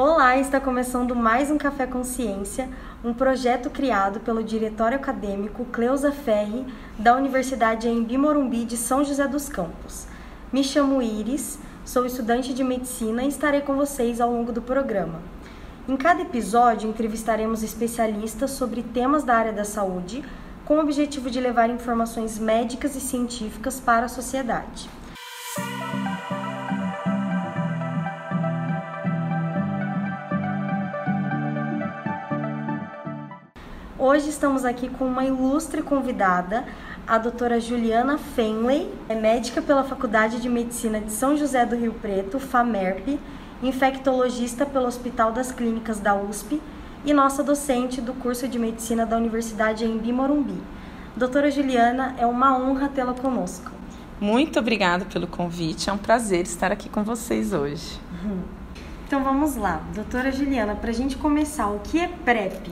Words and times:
Olá, 0.00 0.38
está 0.38 0.60
começando 0.60 1.12
mais 1.16 1.50
um 1.50 1.58
Café 1.58 1.84
Consciência, 1.84 2.68
um 3.02 3.12
projeto 3.12 3.68
criado 3.68 4.20
pelo 4.20 4.44
diretório 4.44 4.96
acadêmico 4.96 5.64
Cleusa 5.64 6.12
Ferri, 6.12 6.64
da 6.96 7.16
Universidade 7.16 7.88
Embi 7.88 8.16
Morumbi 8.16 8.64
de 8.64 8.76
São 8.76 9.02
José 9.02 9.26
dos 9.26 9.48
Campos. 9.48 10.06
Me 10.52 10.62
chamo 10.62 11.02
Iris, 11.02 11.58
sou 11.84 12.06
estudante 12.06 12.54
de 12.54 12.62
medicina 12.62 13.24
e 13.24 13.28
estarei 13.28 13.62
com 13.62 13.74
vocês 13.74 14.20
ao 14.20 14.30
longo 14.30 14.52
do 14.52 14.62
programa. 14.62 15.20
Em 15.88 15.96
cada 15.96 16.22
episódio, 16.22 16.88
entrevistaremos 16.88 17.64
especialistas 17.64 18.52
sobre 18.52 18.84
temas 18.84 19.24
da 19.24 19.34
área 19.34 19.52
da 19.52 19.64
saúde, 19.64 20.22
com 20.64 20.76
o 20.76 20.80
objetivo 20.80 21.28
de 21.28 21.40
levar 21.40 21.70
informações 21.70 22.38
médicas 22.38 22.94
e 22.94 23.00
científicas 23.00 23.80
para 23.80 24.06
a 24.06 24.08
sociedade. 24.08 24.88
Hoje 34.10 34.30
estamos 34.30 34.64
aqui 34.64 34.88
com 34.88 35.04
uma 35.04 35.22
ilustre 35.22 35.82
convidada, 35.82 36.64
a 37.06 37.18
doutora 37.18 37.60
Juliana 37.60 38.16
Fenley, 38.16 38.90
é 39.06 39.14
médica 39.14 39.60
pela 39.60 39.84
Faculdade 39.84 40.40
de 40.40 40.48
Medicina 40.48 40.98
de 40.98 41.12
São 41.12 41.36
José 41.36 41.66
do 41.66 41.76
Rio 41.76 41.92
Preto, 41.92 42.40
FAMERP, 42.40 43.20
infectologista 43.62 44.64
pelo 44.64 44.86
Hospital 44.86 45.30
das 45.30 45.52
Clínicas 45.52 46.00
da 46.00 46.14
USP 46.14 46.58
e 47.04 47.12
nossa 47.12 47.44
docente 47.44 48.00
do 48.00 48.14
curso 48.14 48.48
de 48.48 48.58
Medicina 48.58 49.04
da 49.04 49.14
Universidade 49.14 49.84
em 49.84 50.10
Morumbi. 50.10 50.56
Doutora 51.14 51.50
Juliana, 51.50 52.14
é 52.16 52.24
uma 52.24 52.58
honra 52.58 52.88
tê-la 52.88 53.12
conosco. 53.12 53.70
Muito 54.18 54.58
obrigada 54.58 55.04
pelo 55.04 55.26
convite, 55.26 55.90
é 55.90 55.92
um 55.92 55.98
prazer 55.98 56.44
estar 56.44 56.72
aqui 56.72 56.88
com 56.88 57.04
vocês 57.04 57.52
hoje. 57.52 58.00
Então 59.06 59.22
vamos 59.22 59.54
lá, 59.56 59.82
doutora 59.94 60.32
Juliana, 60.32 60.74
para 60.74 60.88
a 60.88 60.94
gente 60.94 61.18
começar, 61.18 61.68
o 61.68 61.80
que 61.80 62.00
é 62.00 62.08
PrEP? 62.08 62.70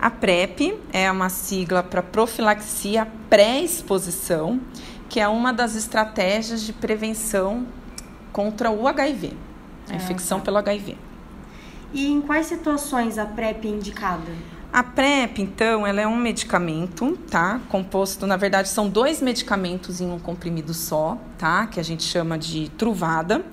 A 0.00 0.08
PrEP 0.08 0.80
é 0.94 1.12
uma 1.12 1.28
sigla 1.28 1.82
para 1.82 2.02
profilaxia 2.02 3.06
pré-exposição, 3.28 4.58
que 5.10 5.20
é 5.20 5.28
uma 5.28 5.52
das 5.52 5.76
estratégias 5.76 6.62
de 6.62 6.72
prevenção 6.72 7.66
contra 8.32 8.70
o 8.70 8.88
HIV, 8.88 9.34
a 9.90 9.92
ah, 9.92 9.96
infecção 9.96 10.38
tá. 10.38 10.46
pelo 10.46 10.56
HIV. 10.56 10.96
E 11.92 12.10
em 12.10 12.22
quais 12.22 12.46
situações 12.46 13.18
a 13.18 13.26
PrEP 13.26 13.66
é 13.66 13.68
indicada? 13.68 14.32
A 14.72 14.82
PrEP, 14.82 15.42
então, 15.42 15.86
ela 15.86 16.00
é 16.00 16.06
um 16.06 16.16
medicamento, 16.16 17.18
tá? 17.30 17.60
Composto, 17.68 18.26
na 18.26 18.38
verdade, 18.38 18.70
são 18.70 18.88
dois 18.88 19.20
medicamentos 19.20 20.00
em 20.00 20.10
um 20.10 20.18
comprimido 20.18 20.72
só, 20.72 21.18
tá? 21.36 21.66
Que 21.66 21.78
a 21.78 21.82
gente 21.82 22.04
chama 22.04 22.38
de 22.38 22.70
truvada 22.70 23.44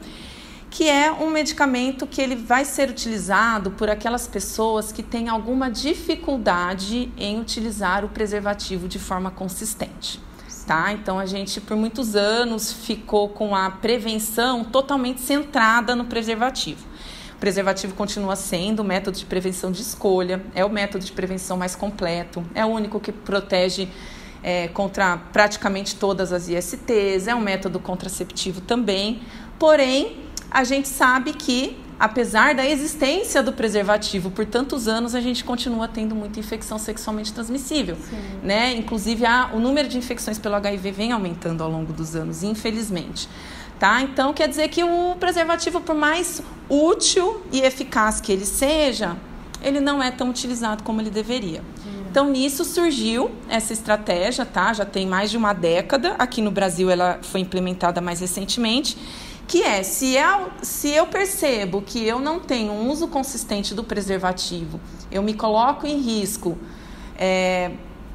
que 0.69 0.89
é 0.89 1.11
um 1.11 1.29
medicamento 1.29 2.05
que 2.05 2.21
ele 2.21 2.35
vai 2.35 2.65
ser 2.65 2.89
utilizado 2.89 3.71
por 3.71 3.89
aquelas 3.89 4.27
pessoas 4.27 4.91
que 4.91 5.01
têm 5.01 5.29
alguma 5.29 5.71
dificuldade 5.71 7.11
em 7.17 7.39
utilizar 7.39 8.03
o 8.03 8.09
preservativo 8.09 8.87
de 8.87 8.99
forma 8.99 9.31
consistente. 9.31 10.19
Tá? 10.65 10.91
Então 10.91 11.17
a 11.17 11.25
gente 11.25 11.61
por 11.61 11.77
muitos 11.77 12.13
anos 12.15 12.73
ficou 12.73 13.29
com 13.29 13.55
a 13.55 13.69
prevenção 13.69 14.65
totalmente 14.65 15.21
centrada 15.21 15.95
no 15.95 16.05
preservativo. 16.05 16.85
O 17.35 17.39
preservativo 17.39 17.93
continua 17.93 18.35
sendo 18.35 18.81
o 18.81 18.83
método 18.83 19.17
de 19.17 19.23
prevenção 19.23 19.71
de 19.71 19.81
escolha, 19.81 20.43
é 20.53 20.65
o 20.65 20.69
método 20.69 21.05
de 21.05 21.11
prevenção 21.13 21.55
mais 21.55 21.75
completo, 21.75 22.43
é 22.53 22.65
o 22.65 22.67
único 22.67 22.99
que 22.99 23.13
protege 23.13 23.87
é, 24.43 24.67
contra 24.67 25.17
praticamente 25.31 25.95
todas 25.95 26.33
as 26.33 26.49
ISTs, 26.49 27.27
é 27.27 27.35
um 27.35 27.39
método 27.39 27.79
contraceptivo 27.79 28.59
também. 28.59 29.21
Porém, 29.57 30.27
a 30.49 30.63
gente 30.63 30.87
sabe 30.87 31.33
que, 31.33 31.77
apesar 31.99 32.55
da 32.55 32.65
existência 32.65 33.43
do 33.43 33.51
preservativo 33.51 34.31
por 34.31 34.45
tantos 34.45 34.87
anos, 34.87 35.13
a 35.13 35.21
gente 35.21 35.43
continua 35.43 35.87
tendo 35.87 36.15
muita 36.15 36.39
infecção 36.39 36.79
sexualmente 36.79 37.33
transmissível. 37.33 37.97
Né? 38.43 38.75
Inclusive, 38.75 39.25
a, 39.25 39.51
o 39.53 39.59
número 39.59 39.87
de 39.87 39.97
infecções 39.97 40.37
pelo 40.39 40.55
HIV 40.55 40.91
vem 40.91 41.11
aumentando 41.11 41.63
ao 41.63 41.69
longo 41.69 41.91
dos 41.91 42.15
anos, 42.15 42.43
infelizmente. 42.43 43.27
Tá? 43.80 44.02
Então, 44.02 44.33
quer 44.33 44.47
dizer 44.47 44.69
que 44.69 44.83
o 44.83 45.15
preservativo, 45.19 45.81
por 45.81 45.95
mais 45.95 46.41
útil 46.69 47.43
e 47.52 47.61
eficaz 47.61 48.19
que 48.19 48.31
ele 48.31 48.45
seja, 48.45 49.15
ele 49.61 49.80
não 49.80 50.02
é 50.02 50.09
tão 50.09 50.30
utilizado 50.30 50.83
como 50.83 51.02
ele 51.02 51.09
deveria. 51.09 51.61
Então, 52.09 52.31
nisso 52.31 52.63
surgiu 52.63 53.30
essa 53.47 53.73
estratégia, 53.73 54.45
tá? 54.45 54.73
Já 54.73 54.86
tem 54.86 55.05
mais 55.05 55.30
de 55.30 55.37
uma 55.37 55.53
década. 55.53 56.15
Aqui 56.17 56.41
no 56.41 56.49
Brasil, 56.49 56.89
ela 56.89 57.19
foi 57.21 57.41
implementada 57.41 58.02
mais 58.02 58.21
recentemente 58.21 58.97
que 59.47 59.63
é 59.63 59.81
se 59.81 60.15
eu, 60.15 60.49
se 60.61 60.89
eu 60.89 61.08
percebo 61.08 61.81
que 61.81 62.05
eu 62.05 62.19
não 62.19 62.39
tenho 62.39 62.73
um 62.73 62.89
uso 62.89 63.08
consistente 63.08 63.73
do 63.73 63.83
preservativo, 63.83 64.80
eu 65.09 65.23
me 65.23 65.33
coloco 65.33 65.87
em 65.87 65.97
risco 65.99 66.58
é, 67.17 67.71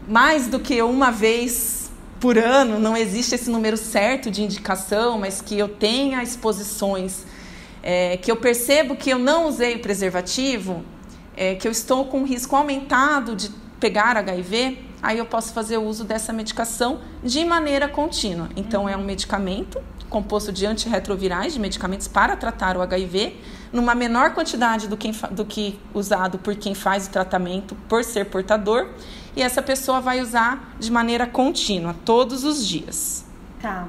mais 0.07 0.47
do 0.47 0.61
que 0.61 0.81
uma 0.83 1.11
vez 1.11 1.91
por 2.21 2.39
ano, 2.39 2.79
não 2.79 2.97
existe 2.97 3.35
esse 3.35 3.51
número 3.51 3.77
certo 3.77 4.31
de 4.31 4.43
indicação, 4.43 5.19
mas 5.19 5.41
que 5.41 5.59
eu 5.59 5.69
tenha 5.69 6.23
exposições, 6.23 7.25
é, 7.83 8.17
que 8.17 8.31
eu 8.31 8.37
percebo 8.37 8.95
que 8.95 9.11
eu 9.11 9.19
não 9.19 9.49
usei 9.49 9.79
preservativo, 9.79 10.85
é, 11.37 11.55
que 11.55 11.67
eu 11.67 11.73
estou 11.73 12.05
com 12.05 12.19
um 12.19 12.25
risco 12.25 12.55
aumentado 12.55 13.35
de 13.35 13.51
pegar 13.81 14.17
HIV, 14.19 14.79
aí 15.03 15.19
eu 15.19 15.27
posso 15.27 15.53
fazer 15.53 15.79
uso 15.79 16.05
dessa 16.05 16.33
medicação 16.33 17.01
de 17.25 17.45
maneira 17.45 17.89
contínua. 17.89 18.49
Então, 18.55 18.89
é 18.89 18.97
um 18.97 19.03
medicamento 19.03 19.81
composto 20.13 20.53
de 20.53 20.67
antirretrovirais, 20.67 21.55
de 21.55 21.59
medicamentos 21.59 22.07
para 22.07 22.37
tratar 22.37 22.77
o 22.77 22.83
HIV, 22.83 23.35
numa 23.73 23.95
menor 23.95 24.35
quantidade 24.35 24.87
do 24.87 24.97
que, 24.97 25.11
do 25.31 25.45
que 25.45 25.81
usado 25.95 26.39
por 26.39 26.55
quem 26.55 26.75
faz 26.75 27.07
o 27.07 27.11
tratamento 27.11 27.75
por 27.89 28.05
ser 28.05 28.27
portador, 28.27 28.91
e 29.35 29.43
essa 29.43 29.63
pessoa 29.63 30.01
vai 30.01 30.21
usar 30.21 30.77
de 30.79 30.93
maneira 30.93 31.27
contínua, 31.27 31.97
todos 32.05 32.45
os 32.45 32.65
dias. 32.67 33.25
Tá. 33.61 33.89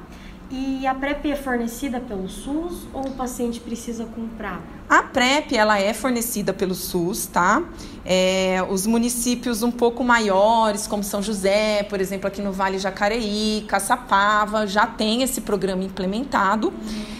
E 0.56 0.86
a 0.86 0.94
PrEP 0.94 1.32
é 1.32 1.34
fornecida 1.34 1.98
pelo 1.98 2.28
SUS 2.28 2.86
ou 2.92 3.08
o 3.08 3.10
paciente 3.10 3.58
precisa 3.58 4.04
comprar? 4.04 4.62
A 4.88 5.02
PrEP 5.02 5.56
ela 5.56 5.80
é 5.80 5.92
fornecida 5.92 6.52
pelo 6.52 6.76
SUS, 6.76 7.26
tá? 7.26 7.60
É, 8.04 8.64
os 8.70 8.86
municípios 8.86 9.64
um 9.64 9.72
pouco 9.72 10.04
maiores, 10.04 10.86
como 10.86 11.02
São 11.02 11.20
José, 11.20 11.82
por 11.82 12.00
exemplo, 12.00 12.28
aqui 12.28 12.40
no 12.40 12.52
Vale 12.52 12.78
Jacareí, 12.78 13.64
Caçapava, 13.66 14.64
já 14.64 14.86
tem 14.86 15.24
esse 15.24 15.40
programa 15.40 15.82
implementado. 15.82 16.72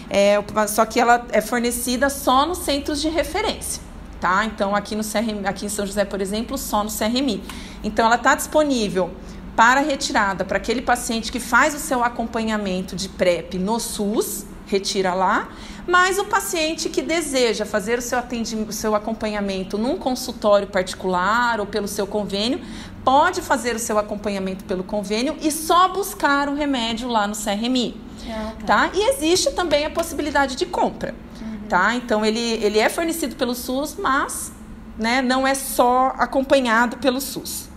É, 0.09 0.41
só 0.69 0.85
que 0.85 0.97
ela 0.97 1.25
é 1.33 1.41
fornecida 1.41 2.09
só 2.09 2.45
nos 2.45 2.59
centros 2.59 3.01
de 3.01 3.09
referência. 3.09 3.83
Tá? 4.21 4.45
Então, 4.45 4.73
aqui, 4.73 4.95
no 4.95 5.03
CRM, 5.03 5.45
aqui 5.45 5.65
em 5.65 5.69
São 5.69 5.85
José, 5.85 6.05
por 6.05 6.21
exemplo, 6.21 6.57
só 6.57 6.85
no 6.85 6.89
CRMI. 6.89 7.43
Então, 7.83 8.05
ela 8.05 8.15
está 8.15 8.33
disponível 8.33 9.11
para 9.55 9.81
retirada 9.81 10.43
para 10.43 10.57
aquele 10.57 10.81
paciente 10.81 11.31
que 11.31 11.39
faz 11.39 11.73
o 11.73 11.79
seu 11.79 12.03
acompanhamento 12.03 12.95
de 12.95 13.07
PrEP 13.07 13.57
no 13.57 13.79
SUS, 13.79 14.45
retira 14.67 15.13
lá, 15.13 15.49
mas 15.87 16.17
o 16.17 16.25
paciente 16.25 16.89
que 16.89 17.01
deseja 17.01 17.65
fazer 17.65 17.99
o 17.99 18.01
seu, 18.01 18.17
atendimento, 18.17 18.69
o 18.69 18.73
seu 18.73 18.95
acompanhamento 18.95 19.77
num 19.77 19.97
consultório 19.97 20.67
particular 20.67 21.59
ou 21.59 21.65
pelo 21.65 21.87
seu 21.87 22.07
convênio, 22.07 22.59
pode 23.03 23.41
fazer 23.41 23.75
o 23.75 23.79
seu 23.79 23.99
acompanhamento 23.99 24.65
pelo 24.65 24.83
convênio 24.83 25.37
e 25.41 25.51
só 25.51 25.87
buscar 25.87 26.49
o 26.49 26.55
remédio 26.55 27.07
lá 27.07 27.27
no 27.27 27.35
CRMI. 27.35 27.95
Ah, 28.27 28.53
tá. 28.65 28.65
tá? 28.65 28.91
E 28.95 29.09
existe 29.11 29.51
também 29.51 29.85
a 29.85 29.89
possibilidade 29.89 30.55
de 30.55 30.65
compra. 30.65 31.13
Uhum. 31.39 31.67
Tá? 31.69 31.93
Então 31.93 32.25
ele, 32.25 32.39
ele 32.39 32.79
é 32.79 32.89
fornecido 32.89 33.35
pelo 33.35 33.53
SUS, 33.53 33.95
mas 33.95 34.51
né, 34.97 35.21
não 35.21 35.45
é 35.45 35.53
só 35.53 36.15
acompanhado 36.17 36.97
pelo 36.97 37.21
SUS. 37.21 37.69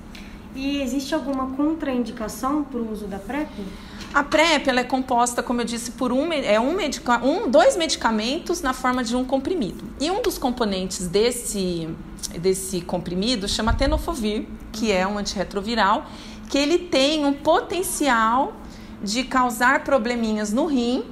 E 0.55 0.81
existe 0.83 1.15
alguma 1.15 1.49
contraindicação 1.57 2.65
para 2.65 2.79
o 2.79 2.93
uso 2.93 3.07
da 3.07 3.19
PrEP? 3.19 3.49
A 4.13 4.25
PrEP 4.25 4.69
ela 4.69 4.81
é 4.81 4.85
composta, 4.85 5.43
como 5.43 5.61
eu 5.61 5.65
disse, 5.65 5.93
por 5.93 6.11
um, 6.11 6.33
é 6.33 6.59
um, 6.59 6.75
medica, 6.75 7.23
um, 7.25 7.51
dois 7.51 7.77
medicamentos 7.77 8.63
na 8.63 8.73
forma 8.73 9.05
de 9.05 9.15
um 9.15 9.25
comprimido. 9.25 9.85
E 10.01 10.11
um 10.11 10.23
dos 10.23 10.39
componentes 10.39 11.07
desse, 11.07 11.89
desse 12.41 12.81
comprimido 12.81 13.47
chama 13.47 13.75
tenofovir, 13.75 14.47
que 14.73 14.91
é 14.91 15.07
um 15.07 15.19
antirretroviral, 15.19 16.07
que 16.49 16.57
ele 16.57 16.79
tem 16.79 17.27
um 17.27 17.35
potencial 17.35 18.55
de 19.03 19.25
causar 19.25 19.85
probleminhas 19.85 20.53
no 20.53 20.67
rim 20.67 21.05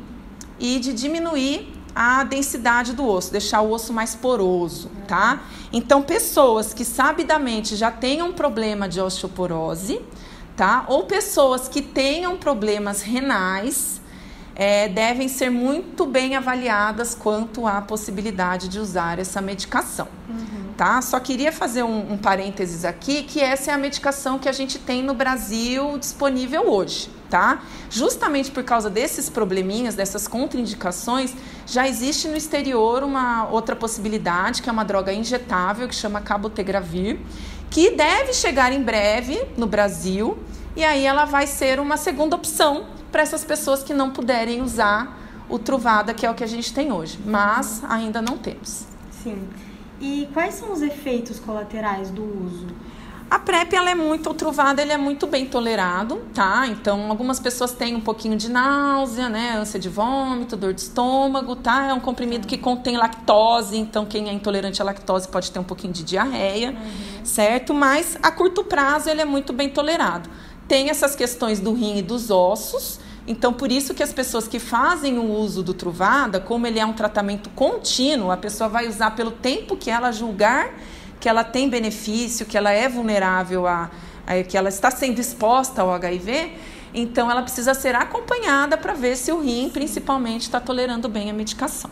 e 0.58 0.81
de 0.81 0.93
diminuir 0.93 1.75
a 1.96 2.22
densidade 2.25 2.93
do 2.93 3.08
osso, 3.08 3.32
deixar 3.32 3.62
o 3.62 3.70
osso 3.70 3.90
mais 3.90 4.14
poroso, 4.14 4.90
tá? 5.08 5.40
Então, 5.72 6.02
pessoas 6.02 6.75
que 6.75 6.84
sabidamente 6.84 7.75
já 7.75 7.90
tenham 7.90 8.34
problema 8.34 8.87
de 8.87 9.00
osteoporose, 9.00 10.02
tá? 10.54 10.84
Ou 10.88 11.04
pessoas 11.04 11.69
que 11.69 11.81
tenham 11.81 12.37
problemas 12.37 13.00
renais, 13.00 14.02
é, 14.54 14.88
devem 14.88 15.26
ser 15.26 15.48
muito 15.48 16.04
bem 16.04 16.37
avaliadas 16.37 17.14
quanto 17.14 17.66
à 17.66 17.81
possibilidade 17.81 18.69
de 18.69 18.78
usar 18.78 19.19
essa 19.19 19.40
medicação. 19.40 20.08
Uhum. 20.28 20.75
Tá? 20.76 21.00
Só 21.00 21.19
queria 21.19 21.50
fazer 21.50 21.82
um, 21.82 22.12
um 22.12 22.19
parênteses 22.19 22.84
aqui, 22.84 23.22
que 23.22 23.40
essa 23.40 23.70
é 23.70 23.75
a 23.75 23.78
medicação 23.78 24.38
que 24.38 24.50
a 24.50 24.52
gente 24.52 24.78
tem 24.78 25.02
no 25.02 25.14
Brasil 25.14 25.96
disponível 25.99 26.70
hoje. 26.70 27.15
Tá? 27.31 27.61
Justamente 27.90 28.50
por 28.50 28.62
causa 28.64 28.88
desses 28.88 29.28
probleminhas, 29.28 29.94
dessas 29.94 30.26
contraindicações, 30.26 31.34
já 31.67 31.88
existe 31.88 32.28
no 32.28 32.37
exterior 32.37 33.02
uma 33.02 33.49
outra 33.49 33.75
possibilidade, 33.76 34.62
que 34.62 34.69
é 34.69 34.73
uma 34.73 34.84
droga 34.84 35.12
injetável, 35.12 35.88
que 35.88 35.94
chama 35.94 36.20
cabotegravir, 36.20 37.19
que 37.70 37.90
deve 37.90 38.32
chegar 38.32 38.73
em 38.73 38.82
breve 38.82 39.40
no 39.56 39.67
Brasil, 39.67 40.38
e 40.75 40.84
aí 40.84 41.05
ela 41.05 41.25
vai 41.25 41.46
ser 41.46 41.81
uma 41.81 41.96
segunda 41.96 42.37
opção 42.37 42.87
para 43.11 43.23
essas 43.23 43.44
pessoas 43.44 43.82
que 43.82 43.94
não 43.94 44.11
puderem 44.11 44.62
usar 44.62 45.19
o 45.49 45.58
Truvada, 45.58 46.12
que 46.12 46.26
é 46.26 46.31
o 46.31 46.34
que 46.34 46.44
a 46.44 46.46
gente 46.46 46.73
tem 46.75 46.93
hoje, 46.93 47.19
mas 47.25 47.82
ainda 47.88 48.20
não 48.20 48.37
temos. 48.37 48.84
Sim. 49.23 49.49
E 50.00 50.28
quais 50.34 50.55
são 50.55 50.73
os 50.73 50.82
efeitos 50.82 51.38
colaterais 51.38 52.11
do 52.11 52.23
uso? 52.23 52.67
A 53.28 53.40
PrEP 53.40 53.75
ela 53.75 53.90
é 53.90 53.94
muito, 53.94 54.31
o 54.31 54.34
Truvada 54.34 54.81
ele 54.81 54.93
é 54.93 54.96
muito 54.96 55.26
bem 55.26 55.46
tolerado, 55.46 56.23
tá? 56.32 56.64
Então, 56.69 57.11
algumas 57.11 57.40
pessoas 57.40 57.73
têm 57.73 57.96
um 57.96 58.00
pouquinho 58.00 58.37
de 58.37 58.49
náusea, 58.49 59.28
né? 59.28 59.56
Ânsia 59.58 59.81
de 59.81 59.88
vômito, 59.88 60.56
dor 60.56 60.73
de 60.73 60.82
estômago, 60.82 61.56
tá? 61.56 61.88
É 61.88 61.93
um 61.93 61.99
comprimido 61.99 62.46
que 62.46 62.56
contém 62.56 62.96
lactose, 62.96 63.76
então 63.76 64.06
quem 64.06 64.28
é 64.28 64.32
intolerante 64.32 64.81
à 64.81 64.84
lactose 64.84 65.26
pode 65.26 65.50
ter 65.50 65.58
um 65.58 65.64
pouquinho 65.64 65.93
de 65.93 66.05
diarreia, 66.05 66.70
uhum. 66.70 67.25
certo? 67.25 67.75
Mas 67.75 68.17
a 68.23 68.31
curto 68.31 68.62
prazo 68.62 69.11
ele 69.11 69.20
é 69.20 69.25
muito 69.25 69.52
bem 69.52 69.70
tolerado. 69.70 70.31
Tem 70.69 70.88
essas 70.88 71.17
questões 71.17 71.58
do 71.58 71.73
rim 71.73 71.99
e 71.99 72.02
dos 72.02 72.31
ossos, 72.31 73.00
então, 73.26 73.52
por 73.52 73.73
isso 73.73 73.93
que 73.93 74.05
as 74.05 74.12
pessoas 74.12 74.46
que 74.46 74.61
fazem 74.61 75.19
o 75.19 75.32
uso 75.32 75.61
do 75.61 75.75
Truvada, 75.75 76.38
como 76.38 76.64
ele 76.64 76.78
é 76.78 76.87
um 76.87 76.93
tratamento 76.93 77.50
contínuo, 77.50 78.31
a 78.31 78.37
pessoa 78.37 78.69
vai 78.69 78.87
usar 78.87 79.17
pelo 79.17 79.32
tempo 79.32 79.76
que 79.76 79.90
ela 79.90 80.12
julgar 80.12 80.70
que 81.20 81.28
ela 81.28 81.44
tem 81.44 81.68
benefício, 81.68 82.46
que 82.46 82.56
ela 82.56 82.70
é 82.70 82.88
vulnerável 82.88 83.66
a, 83.66 83.90
a 84.26 84.42
que 84.42 84.56
ela 84.56 84.68
está 84.68 84.90
sendo 84.90 85.20
exposta 85.20 85.82
ao 85.82 85.92
HIV, 85.92 86.52
então 86.94 87.30
ela 87.30 87.42
precisa 87.42 87.74
ser 87.74 87.94
acompanhada 87.94 88.76
para 88.76 88.94
ver 88.94 89.16
se 89.16 89.30
o 89.32 89.40
rim, 89.40 89.68
principalmente, 89.68 90.42
está 90.42 90.60
tolerando 90.60 91.08
bem 91.08 91.30
a 91.30 91.32
medicação. 91.32 91.90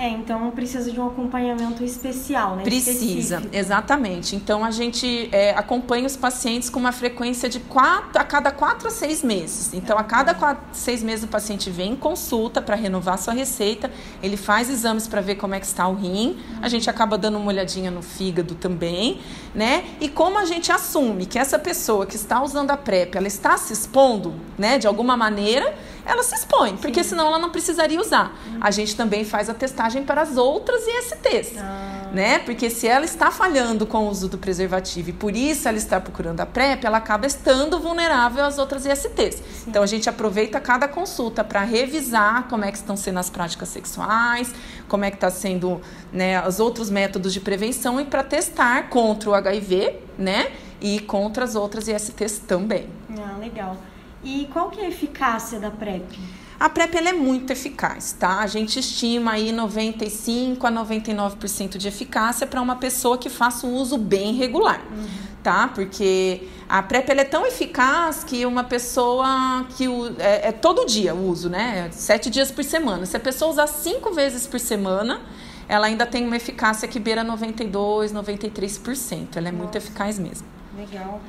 É, 0.00 0.08
então 0.08 0.50
precisa 0.52 0.90
de 0.90 0.98
um 0.98 1.08
acompanhamento 1.08 1.84
especial, 1.84 2.56
né? 2.56 2.62
Precisa, 2.62 3.34
Específico. 3.36 3.54
exatamente. 3.54 4.34
Então 4.34 4.64
a 4.64 4.70
gente 4.70 5.28
é, 5.30 5.50
acompanha 5.50 6.06
os 6.06 6.16
pacientes 6.16 6.70
com 6.70 6.80
uma 6.80 6.90
frequência 6.90 7.50
de 7.50 7.60
quatro, 7.60 8.18
a 8.18 8.24
cada 8.24 8.50
quatro 8.50 8.88
a 8.88 8.90
seis 8.90 9.22
meses. 9.22 9.74
Então 9.74 9.98
a 9.98 10.02
cada 10.02 10.32
quatro, 10.32 10.64
seis 10.72 11.02
meses 11.02 11.26
o 11.26 11.28
paciente 11.28 11.68
vem 11.68 11.92
em 11.92 11.96
consulta 11.96 12.62
para 12.62 12.76
renovar 12.76 13.18
sua 13.18 13.34
receita, 13.34 13.90
ele 14.22 14.38
faz 14.38 14.70
exames 14.70 15.06
para 15.06 15.20
ver 15.20 15.34
como 15.34 15.54
é 15.54 15.60
que 15.60 15.66
está 15.66 15.86
o 15.86 15.94
rim, 15.94 16.38
a 16.62 16.68
gente 16.70 16.88
acaba 16.88 17.18
dando 17.18 17.36
uma 17.36 17.48
olhadinha 17.48 17.90
no 17.90 18.00
fígado 18.00 18.54
também, 18.54 19.20
né? 19.54 19.84
E 20.00 20.08
como 20.08 20.38
a 20.38 20.46
gente 20.46 20.72
assume 20.72 21.26
que 21.26 21.38
essa 21.38 21.58
pessoa 21.58 22.06
que 22.06 22.16
está 22.16 22.42
usando 22.42 22.70
a 22.70 22.76
PrEP, 22.78 23.16
ela 23.16 23.28
está 23.28 23.58
se 23.58 23.74
expondo, 23.74 24.32
né, 24.56 24.78
de 24.78 24.86
alguma 24.86 25.14
maneira, 25.14 25.74
ela 26.04 26.22
se 26.22 26.34
expõe, 26.34 26.76
porque 26.76 27.02
senão 27.04 27.26
ela 27.26 27.38
não 27.38 27.50
precisaria 27.50 28.00
usar. 28.00 28.36
A 28.60 28.70
gente 28.70 28.96
também 28.96 29.24
faz 29.24 29.48
a 29.48 29.54
testagem 29.54 30.04
para 30.04 30.22
as 30.22 30.36
outras 30.36 30.82
ISTs, 30.86 31.58
ah. 31.58 32.08
né? 32.12 32.38
Porque 32.40 32.70
se 32.70 32.86
ela 32.86 33.04
está 33.04 33.30
falhando 33.30 33.86
com 33.86 34.06
o 34.06 34.08
uso 34.08 34.28
do 34.28 34.38
preservativo 34.38 35.10
e 35.10 35.12
por 35.12 35.36
isso 35.36 35.68
ela 35.68 35.78
está 35.78 36.00
procurando 36.00 36.40
a 36.40 36.46
PrEP, 36.46 36.84
ela 36.84 36.98
acaba 36.98 37.26
estando 37.26 37.78
vulnerável 37.78 38.44
às 38.44 38.58
outras 38.58 38.86
ISTs. 38.86 39.36
Sim. 39.36 39.42
Então 39.68 39.82
a 39.82 39.86
gente 39.86 40.08
aproveita 40.08 40.60
cada 40.60 40.88
consulta 40.88 41.44
para 41.44 41.62
revisar 41.62 42.48
como 42.48 42.64
é 42.64 42.70
que 42.70 42.78
estão 42.78 42.96
sendo 42.96 43.18
as 43.18 43.30
práticas 43.30 43.68
sexuais, 43.68 44.52
como 44.88 45.04
é 45.04 45.10
que 45.10 45.16
está 45.16 45.30
sendo 45.30 45.80
né, 46.12 46.46
os 46.46 46.60
outros 46.60 46.90
métodos 46.90 47.32
de 47.32 47.40
prevenção 47.40 48.00
e 48.00 48.04
para 48.04 48.22
testar 48.22 48.88
contra 48.88 49.30
o 49.30 49.34
HIV, 49.34 49.96
né? 50.18 50.50
E 50.80 50.98
contra 51.00 51.44
as 51.44 51.54
outras 51.54 51.88
ISTs 51.88 52.38
também. 52.38 52.88
Ah, 53.18 53.36
legal. 53.38 53.76
E 54.22 54.48
qual 54.52 54.70
que 54.70 54.80
é 54.80 54.86
a 54.86 54.88
eficácia 54.88 55.58
da 55.58 55.70
PrEP? 55.70 56.18
A 56.58 56.68
PrEP 56.68 56.94
ela 56.94 57.08
é 57.08 57.12
muito 57.14 57.50
eficaz, 57.50 58.12
tá? 58.12 58.40
A 58.40 58.46
gente 58.46 58.78
estima 58.78 59.32
aí 59.32 59.50
95 59.50 60.66
a 60.66 60.70
99% 60.70 61.78
de 61.78 61.88
eficácia 61.88 62.46
para 62.46 62.60
uma 62.60 62.76
pessoa 62.76 63.16
que 63.16 63.30
faça 63.30 63.66
um 63.66 63.72
uso 63.76 63.96
bem 63.96 64.34
regular, 64.34 64.82
uhum. 64.92 65.06
tá? 65.42 65.68
Porque 65.68 66.46
a 66.68 66.82
PrEP 66.82 67.08
ela 67.08 67.22
é 67.22 67.24
tão 67.24 67.46
eficaz 67.46 68.22
que 68.22 68.44
uma 68.44 68.62
pessoa 68.62 69.64
que 69.70 69.88
o, 69.88 70.14
é, 70.18 70.48
é, 70.48 70.52
todo 70.52 70.84
dia 70.84 71.14
o 71.14 71.28
uso, 71.30 71.48
né? 71.48 71.88
Sete 71.92 72.28
dias 72.28 72.50
por 72.50 72.62
semana. 72.62 73.06
Se 73.06 73.16
a 73.16 73.20
pessoa 73.20 73.50
usar 73.50 73.66
cinco 73.66 74.12
vezes 74.12 74.46
por 74.46 74.60
semana, 74.60 75.22
ela 75.66 75.86
ainda 75.86 76.04
tem 76.04 76.26
uma 76.26 76.36
eficácia 76.36 76.86
que 76.86 77.00
beira 77.00 77.24
92, 77.24 78.12
93%. 78.12 79.36
Ela 79.36 79.48
é 79.48 79.50
Nossa. 79.50 79.62
muito 79.62 79.76
eficaz 79.76 80.18
mesmo. 80.18 80.46
Legal. 80.76 81.22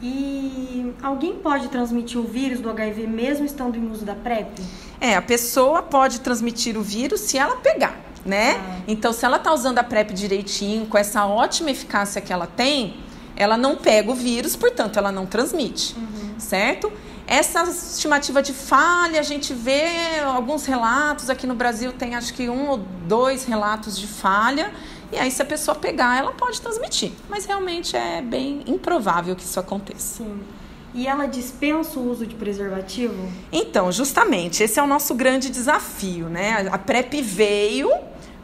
E 0.00 0.94
alguém 1.02 1.34
pode 1.36 1.68
transmitir 1.68 2.20
o 2.20 2.24
vírus 2.24 2.60
do 2.60 2.68
HIV 2.68 3.06
mesmo 3.06 3.46
estando 3.46 3.76
em 3.76 3.90
uso 3.90 4.04
da 4.04 4.14
PrEP? 4.14 4.60
É, 5.00 5.16
a 5.16 5.22
pessoa 5.22 5.82
pode 5.82 6.20
transmitir 6.20 6.76
o 6.76 6.82
vírus 6.82 7.20
se 7.20 7.38
ela 7.38 7.56
pegar, 7.56 7.98
né? 8.24 8.56
Ah. 8.56 8.82
Então, 8.86 9.12
se 9.12 9.24
ela 9.24 9.38
está 9.38 9.52
usando 9.52 9.78
a 9.78 9.84
PrEP 9.84 10.12
direitinho, 10.12 10.86
com 10.86 10.98
essa 10.98 11.24
ótima 11.26 11.70
eficácia 11.70 12.20
que 12.20 12.32
ela 12.32 12.46
tem, 12.46 12.96
ela 13.36 13.56
não 13.56 13.76
pega 13.76 14.10
o 14.10 14.14
vírus, 14.14 14.54
portanto, 14.54 14.98
ela 14.98 15.10
não 15.10 15.26
transmite, 15.26 15.94
uhum. 15.96 16.34
certo? 16.38 16.92
Essa 17.26 17.64
estimativa 17.64 18.40
de 18.40 18.52
falha, 18.52 19.18
a 19.18 19.22
gente 19.22 19.52
vê 19.52 20.20
alguns 20.24 20.64
relatos 20.64 21.28
aqui 21.28 21.46
no 21.46 21.56
Brasil, 21.56 21.92
tem 21.92 22.14
acho 22.14 22.32
que 22.32 22.48
um 22.48 22.68
ou 22.68 22.78
dois 22.78 23.44
relatos 23.44 23.98
de 23.98 24.06
falha. 24.06 24.72
E 25.12 25.16
aí, 25.16 25.30
se 25.30 25.40
a 25.40 25.44
pessoa 25.44 25.74
pegar, 25.74 26.18
ela 26.18 26.32
pode 26.32 26.60
transmitir. 26.60 27.12
Mas 27.28 27.46
realmente 27.46 27.96
é 27.96 28.20
bem 28.20 28.62
improvável 28.66 29.36
que 29.36 29.44
isso 29.44 29.58
aconteça. 29.60 30.24
Sim. 30.24 30.40
E 30.94 31.06
ela 31.06 31.26
dispensa 31.26 32.00
o 32.00 32.10
uso 32.10 32.26
de 32.26 32.34
preservativo? 32.34 33.30
Então, 33.52 33.92
justamente, 33.92 34.62
esse 34.62 34.80
é 34.80 34.82
o 34.82 34.86
nosso 34.86 35.14
grande 35.14 35.50
desafio, 35.50 36.28
né? 36.28 36.68
A 36.72 36.78
PrEP 36.78 37.20
veio 37.20 37.90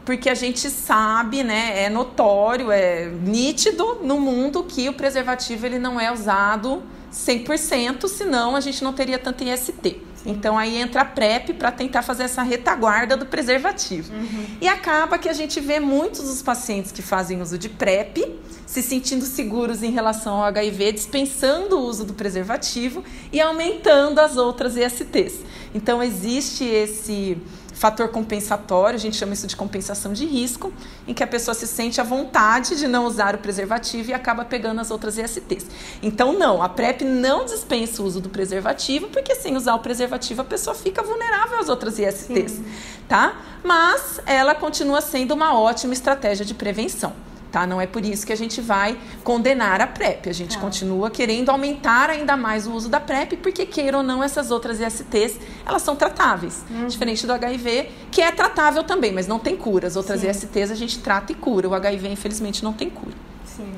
porque 0.05 0.29
a 0.29 0.33
gente 0.33 0.69
sabe, 0.69 1.43
né, 1.43 1.83
é 1.83 1.89
notório, 1.89 2.69
é 2.71 3.07
nítido 3.07 3.99
no 4.03 4.19
mundo 4.19 4.63
que 4.63 4.89
o 4.89 4.93
preservativo 4.93 5.65
ele 5.65 5.79
não 5.79 5.99
é 5.99 6.11
usado 6.11 6.83
100%, 7.11 8.07
senão 8.07 8.55
a 8.55 8.59
gente 8.59 8.83
não 8.83 8.91
teria 8.91 9.17
tanto 9.17 9.43
IST. 9.43 10.01
Então 10.25 10.57
aí 10.57 10.77
entra 10.77 11.01
a 11.01 11.05
PrEP 11.05 11.53
para 11.53 11.71
tentar 11.71 12.01
fazer 12.01 12.23
essa 12.23 12.41
retaguarda 12.41 13.17
do 13.17 13.25
preservativo. 13.25 14.13
Uhum. 14.13 14.45
E 14.61 14.67
acaba 14.67 15.17
que 15.17 15.27
a 15.27 15.33
gente 15.33 15.59
vê 15.59 15.79
muitos 15.79 16.21
dos 16.21 16.41
pacientes 16.41 16.91
que 16.91 17.01
fazem 17.01 17.41
uso 17.41 17.57
de 17.57 17.69
PrEP 17.69 18.39
se 18.65 18.81
sentindo 18.81 19.23
seguros 19.25 19.83
em 19.83 19.91
relação 19.91 20.37
ao 20.37 20.43
HIV, 20.45 20.93
dispensando 20.93 21.77
o 21.77 21.81
uso 21.81 22.05
do 22.05 22.13
preservativo 22.13 23.03
e 23.31 23.39
aumentando 23.39 24.19
as 24.19 24.35
outras 24.35 24.75
ISTs. 24.75 25.41
Então 25.75 26.01
existe 26.01 26.63
esse 26.63 27.37
fator 27.83 28.07
compensatório, 28.07 28.95
a 28.95 28.99
gente 28.99 29.17
chama 29.17 29.33
isso 29.33 29.45
de 29.45 29.57
compensação 29.57 30.13
de 30.13 30.25
risco, 30.25 30.71
em 31.05 31.13
que 31.13 31.21
a 31.21 31.27
pessoa 31.27 31.53
se 31.53 31.67
sente 31.67 31.99
à 31.99 32.03
vontade 32.05 32.77
de 32.77 32.87
não 32.87 33.05
usar 33.05 33.35
o 33.35 33.39
preservativo 33.39 34.11
e 34.11 34.13
acaba 34.13 34.45
pegando 34.45 34.79
as 34.79 34.89
outras 34.89 35.17
ISTs. 35.17 35.65
Então, 36.01 36.31
não, 36.31 36.63
a 36.63 36.69
PrEP 36.69 37.01
não 37.03 37.43
dispensa 37.43 38.01
o 38.01 38.05
uso 38.05 38.21
do 38.21 38.29
preservativo, 38.29 39.09
porque 39.09 39.35
sem 39.35 39.57
usar 39.57 39.75
o 39.75 39.79
preservativo 39.79 40.43
a 40.43 40.45
pessoa 40.45 40.73
fica 40.73 41.03
vulnerável 41.03 41.59
às 41.59 41.67
outras 41.67 41.99
ISTs, 41.99 42.53
Sim. 42.53 42.65
tá? 43.09 43.35
Mas 43.61 44.21
ela 44.25 44.55
continua 44.55 45.01
sendo 45.01 45.33
uma 45.33 45.59
ótima 45.59 45.91
estratégia 45.91 46.45
de 46.45 46.53
prevenção 46.53 47.11
tá? 47.53 47.67
Não 47.67 47.79
é 47.79 47.85
por 47.85 48.03
isso 48.03 48.25
que 48.25 48.33
a 48.33 48.35
gente 48.35 48.59
vai 48.59 48.97
condenar 49.23 49.79
a 49.79 49.85
PrEP. 49.85 50.27
A 50.27 50.33
gente 50.33 50.55
tá. 50.55 50.59
continua 50.59 51.11
querendo 51.11 51.49
aumentar 51.49 52.09
ainda 52.09 52.35
mais 52.35 52.65
o 52.65 52.73
uso 52.73 52.89
da 52.89 52.99
PrEP, 52.99 53.37
porque 53.37 53.63
queira 53.63 53.97
ou 53.97 54.03
não, 54.03 54.23
essas 54.23 54.49
outras 54.49 54.79
ISTs, 54.81 55.39
elas 55.63 55.83
são 55.83 55.95
tratáveis. 55.95 56.65
Uhum. 56.71 56.87
Diferente 56.87 57.27
do 57.27 57.31
HIV, 57.31 57.91
que 58.09 58.21
é 58.21 58.31
tratável 58.31 58.83
também, 58.83 59.13
mas 59.13 59.27
não 59.27 59.37
tem 59.37 59.55
cura. 59.55 59.87
As 59.87 59.95
outras 59.95 60.21
Sim. 60.21 60.31
ISTs 60.31 60.71
a 60.71 60.75
gente 60.75 60.97
trata 60.97 61.31
e 61.31 61.35
cura. 61.35 61.69
O 61.69 61.75
HIV, 61.75 62.09
infelizmente, 62.09 62.63
não 62.63 62.73
tem 62.73 62.89
cura. 62.89 63.15
Sim. 63.45 63.71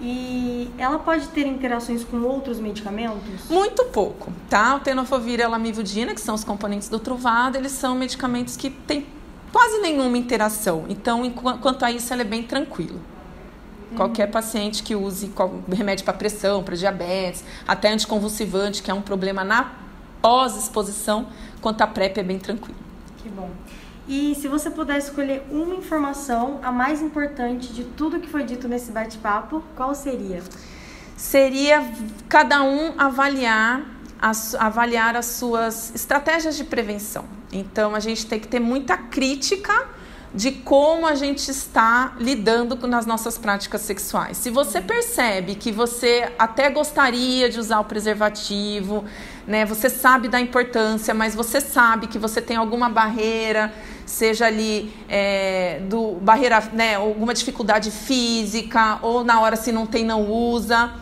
E 0.00 0.68
ela 0.76 0.98
pode 0.98 1.28
ter 1.28 1.46
interações 1.46 2.02
com 2.02 2.20
outros 2.22 2.58
medicamentos? 2.58 3.48
Muito 3.48 3.84
pouco, 3.86 4.32
tá? 4.50 4.74
O 4.74 4.80
tenofovir 4.80 5.38
e 5.38 5.42
a 5.42 5.48
lamivudina, 5.48 6.14
que 6.14 6.20
são 6.20 6.34
os 6.34 6.42
componentes 6.42 6.88
do 6.88 6.98
Truvada, 6.98 7.58
eles 7.58 7.72
são 7.72 7.94
medicamentos 7.94 8.56
que 8.56 8.70
têm 8.70 9.06
quase 9.52 9.78
nenhuma 9.80 10.16
interação. 10.16 10.84
Então, 10.88 11.28
quanto 11.60 11.84
a 11.84 11.90
isso, 11.90 12.12
ela 12.12 12.22
é 12.22 12.24
bem 12.24 12.42
tranquila. 12.42 12.98
Uhum. 13.90 13.96
Qualquer 13.96 14.30
paciente 14.30 14.82
que 14.82 14.94
use 14.94 15.32
remédio 15.70 16.04
para 16.04 16.14
pressão, 16.14 16.62
para 16.62 16.76
diabetes, 16.76 17.44
até 17.66 17.90
anticonvulsivante, 17.90 18.82
que 18.82 18.90
é 18.90 18.94
um 18.94 19.02
problema 19.02 19.44
na 19.44 19.72
pós-exposição, 20.20 21.28
quanto 21.60 21.82
a 21.82 21.86
PrEP 21.86 22.18
é 22.18 22.22
bem 22.22 22.38
tranquilo. 22.38 22.78
Que 23.22 23.28
bom. 23.28 23.50
E 24.08 24.34
se 24.34 24.48
você 24.48 24.70
puder 24.70 24.96
escolher 24.96 25.42
uma 25.50 25.74
informação, 25.74 26.60
a 26.62 26.72
mais 26.72 27.02
importante 27.02 27.72
de 27.72 27.84
tudo 27.84 28.18
que 28.18 28.28
foi 28.28 28.42
dito 28.42 28.66
nesse 28.66 28.90
bate-papo, 28.90 29.62
qual 29.76 29.94
seria? 29.94 30.42
Seria 31.14 31.86
cada 32.28 32.62
um 32.62 32.94
avaliar 32.96 33.82
avaliar 34.58 35.16
as 35.16 35.26
suas 35.26 35.94
estratégias 35.94 36.56
de 36.56 36.64
prevenção. 36.64 37.24
Então, 37.52 37.94
a 37.94 38.00
gente 38.00 38.26
tem 38.26 38.40
que 38.40 38.48
ter 38.48 38.60
muita 38.60 38.96
crítica 38.96 39.86
de 40.34 40.52
como 40.52 41.06
a 41.06 41.14
gente 41.14 41.50
está 41.50 42.14
lidando 42.18 42.86
nas 42.86 43.06
nossas 43.06 43.38
práticas 43.38 43.80
sexuais. 43.80 44.36
Se 44.36 44.50
você 44.50 44.80
percebe 44.80 45.54
que 45.54 45.72
você 45.72 46.30
até 46.38 46.68
gostaria 46.68 47.48
de 47.48 47.58
usar 47.58 47.80
o 47.80 47.84
preservativo, 47.84 49.04
né, 49.46 49.64
você 49.64 49.88
sabe 49.88 50.28
da 50.28 50.38
importância, 50.38 51.14
mas 51.14 51.34
você 51.34 51.60
sabe 51.60 52.08
que 52.08 52.18
você 52.18 52.42
tem 52.42 52.56
alguma 52.56 52.90
barreira, 52.90 53.72
seja 54.04 54.46
ali 54.46 54.92
é, 55.08 55.80
do 55.88 56.16
barreira, 56.20 56.62
né, 56.74 56.96
alguma 56.96 57.32
dificuldade 57.32 57.90
física, 57.90 58.98
ou 59.00 59.24
na 59.24 59.40
hora 59.40 59.56
se 59.56 59.72
não 59.72 59.86
tem, 59.86 60.04
não 60.04 60.30
usa 60.30 60.92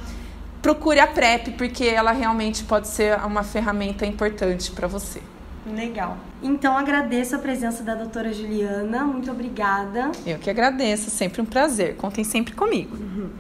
procure 0.66 0.98
a 0.98 1.06
PrEP, 1.06 1.52
porque 1.52 1.84
ela 1.84 2.10
realmente 2.10 2.64
pode 2.64 2.88
ser 2.88 3.16
uma 3.24 3.44
ferramenta 3.44 4.04
importante 4.04 4.72
para 4.72 4.88
você. 4.88 5.22
Legal. 5.64 6.18
Então 6.42 6.76
agradeço 6.76 7.36
a 7.36 7.38
presença 7.38 7.84
da 7.84 7.94
doutora 7.94 8.32
Juliana, 8.32 9.04
muito 9.04 9.30
obrigada. 9.30 10.10
Eu 10.26 10.40
que 10.40 10.50
agradeço, 10.50 11.08
sempre 11.08 11.40
um 11.40 11.44
prazer. 11.44 11.94
Contem 11.94 12.24
sempre 12.24 12.52
comigo. 12.52 12.96
Uhum. 12.96 13.30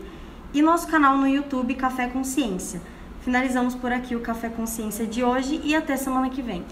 e 0.54 0.62
nosso 0.62 0.86
canal 0.88 1.16
no 1.16 1.26
YouTube 1.26 1.74
Café 1.74 2.06
Consciência. 2.08 2.80
Finalizamos 3.22 3.74
por 3.74 3.92
aqui 3.92 4.14
o 4.16 4.20
Café 4.20 4.48
Consciência 4.48 5.06
de 5.06 5.22
hoje 5.22 5.60
e 5.64 5.74
até 5.74 5.94
semana 5.96 6.30
que 6.30 6.40
vem. 6.40 6.64